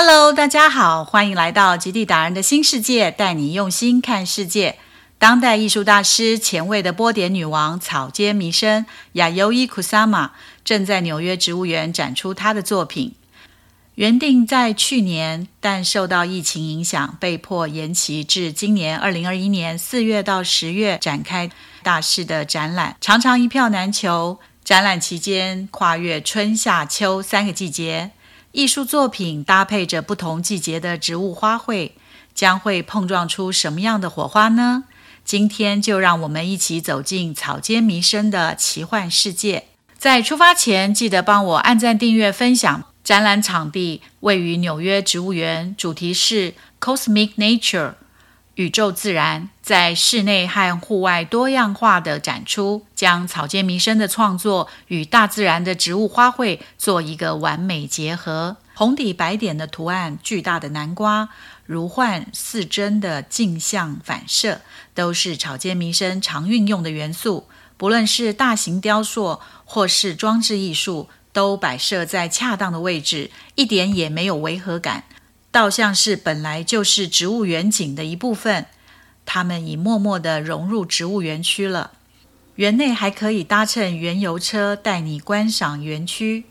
[0.00, 4.78] Hello，大家好，欢迎来到极地达人的新世界，带你用心看世界。
[5.18, 10.30] 当代艺术大师、前卫的波点女王草间弥生亚尤伊库萨玛
[10.64, 13.16] 正在纽约植物园展出她的作品。
[13.96, 21.50] 原定在去年，但受到疫情影响，被迫延期至今年二零二一年四月到十月展开
[21.82, 24.38] 大师的展览，常常一票难求。
[24.62, 28.10] 展览期间跨越春夏秋三个季节，
[28.52, 31.92] 艺术作品搭配着不同季节的植物花卉，
[32.34, 34.84] 将会碰撞出什么样的火花呢？
[35.24, 39.64] 今天就让我们一起走进草间弥生的奇幻世界。
[39.98, 42.84] 在出发前，记得帮我按赞、订阅、分享。
[43.04, 47.94] 展览场地位于纽约植物园，主题是 Cosmic Nature，
[48.58, 58.56] 宇宙自然，在室内和户外多样化的展出，将草间弥生的创作与大自然的植物花卉做一个完美结合。
[58.74, 61.28] 红底白点的图案，巨大的南瓜，
[61.66, 64.60] 如幻似真的镜像反射，
[64.92, 67.46] 都是草间弥生常运用的元素。
[67.76, 71.08] 不论是大型雕塑或是装置艺术。
[71.30, 75.04] 都摆设在恰当的位置，一点也没有违和感，
[75.50, 78.66] 倒像是本来就是植物园景的一部分。
[79.24, 81.92] 它们已默默地融入植物园区了。
[82.56, 86.44] 园内还可以搭乘园游车带你观赏园区。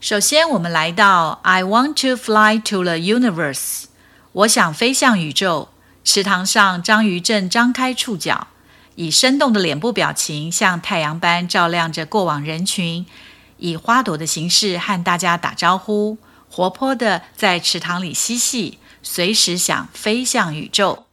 [0.00, 3.84] 首先，我们来到 I want to fly to the universe，
[4.32, 5.68] 我想飞向宇宙。
[6.04, 8.48] 池塘上，章鱼正张开触角，
[8.94, 13.04] 以生动的脸部表情，像太阳般照亮着过往人群。
[13.58, 16.16] 以花朵的形式和大家打招呼，
[16.50, 21.04] 活泼的在池塘里嬉戏，随时想飞向宇宙。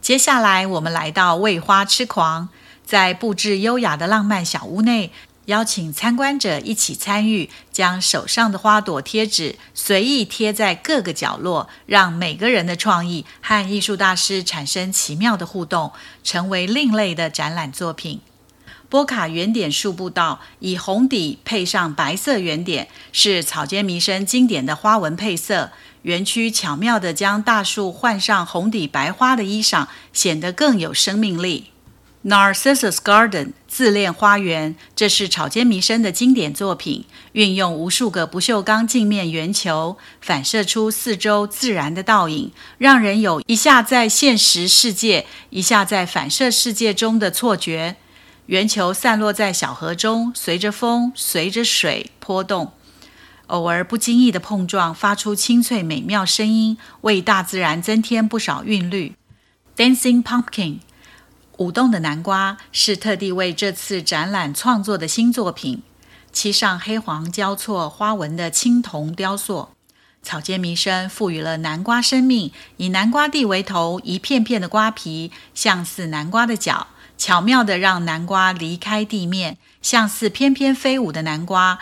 [0.00, 2.48] 接下来，我们来到为花痴狂，
[2.84, 5.10] 在布置优雅的浪漫小屋内，
[5.46, 15.92] 邀请参观者一起参与，将手上的花朵贴纸随意贴在各个角落，让每个人的创意和艺术大师产生奇妙的互动，
[16.22, 18.20] 成为另类的展览作品。
[18.88, 25.70] 波卡圆点树步道以红底配上白色圆点，是草间弥生经典的花纹配色。
[26.02, 31.66] 园区巧妙地将大树换上红底白花的衣裳，显得更有生命力。
[32.24, 47.96] Narcissus Garden 自恋花园，这是草间弥生的经典作品，运用无数个不锈钢镜面圆球，反射出四周自然的倒影，让人有一下在现实世界，一下在反射世界中的错觉。
[48.48, 52.72] 圆球散落在小河中，随着风，随着水波动，
[53.48, 59.14] 偶尔不经意的碰撞，发出清脆美妙声音，为大自然增添不少韵律。
[59.76, 60.78] Dancing Pumpkin，
[61.58, 65.82] 舞动的南瓜是特地为这次展览创作的新作品，
[66.32, 69.68] 漆上黑黄交错花纹的青铜雕塑。
[70.22, 76.86] 草间弥生赋予了南瓜生命，以南瓜蒂为头，一片片的瓜皮像似南瓜的脚。
[77.18, 81.80] 巧妙地让南瓜离开地面，像似翩翩飞舞的南瓜，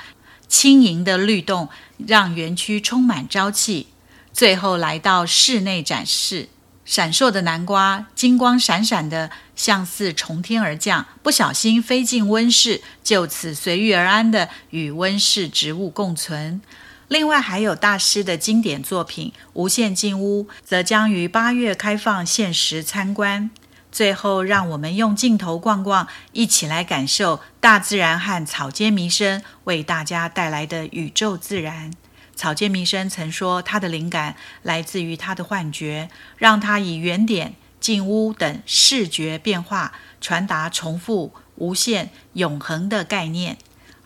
[0.49, 1.69] 轻盈的律动
[2.07, 3.89] 让园区充满朝气。
[4.33, 6.49] 最后来到室内展示，
[6.85, 16.61] 闪烁的南瓜，金光闪闪的，像似从天而降，不小心飞进温室，就此随遇而安的与温室植物共存。
[17.09, 23.51] 另外还有大师的经典作品《无限进屋》，则将于八月开放限时参观。
[23.97, 31.91] 最后，让我们用镜头逛逛，一起来感受大自然和草间弥生为大家带来的宇宙自然。
[32.35, 43.57] 草间弥生曾说，他的灵感来自于他的幻觉，让他以圆点、静屋等视觉变化传达重复、无限、永恒的概念。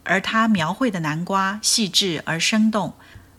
[0.05, 2.95] 而他描绘的南瓜细致而生动，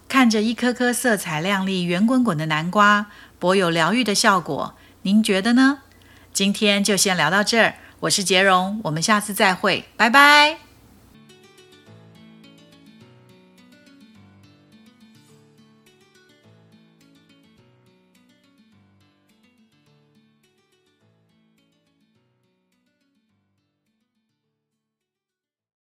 [0.09, 3.05] 看着一颗颗色彩亮丽、圆滚滚的南瓜，
[3.39, 4.75] 颇有疗愈的效果。
[5.03, 5.83] 您觉得呢？
[6.41, 10.70] 今天就先聊到这儿，我是杰荣，我们下次再会，拜拜。